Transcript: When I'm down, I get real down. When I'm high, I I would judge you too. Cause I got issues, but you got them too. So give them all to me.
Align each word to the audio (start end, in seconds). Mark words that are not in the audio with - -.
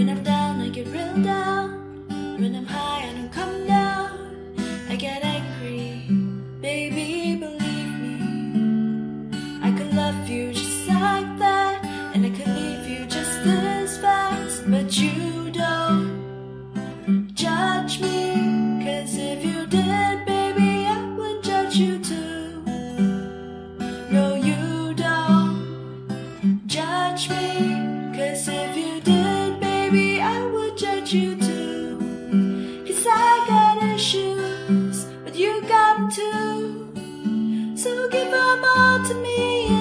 When 0.00 0.08
I'm 0.08 0.22
down, 0.22 0.62
I 0.62 0.70
get 0.70 0.86
real 0.86 1.22
down. 1.22 2.06
When 2.38 2.56
I'm 2.56 2.64
high, 2.64 3.02
I 3.04 3.19
I 30.20 30.46
would 30.46 30.76
judge 30.76 31.12
you 31.14 31.36
too. 31.36 31.98
Cause 32.86 33.06
I 33.08 33.44
got 33.48 33.82
issues, 33.94 35.04
but 35.24 35.34
you 35.34 35.62
got 35.62 35.96
them 35.96 36.10
too. 36.10 37.76
So 37.76 38.08
give 38.10 38.30
them 38.30 38.64
all 38.76 39.04
to 39.08 39.14
me. 39.14 39.79